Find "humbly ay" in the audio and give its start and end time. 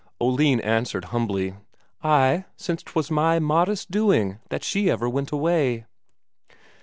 1.13-2.45